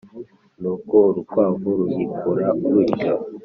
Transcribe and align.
nuko 0.61 0.95
urukwavu 1.09 1.69
ruhikura 1.79 2.47
rutyo. 2.73 3.13